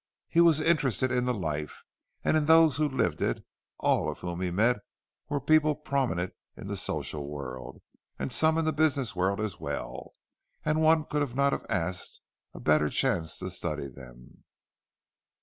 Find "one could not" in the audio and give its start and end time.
10.81-11.53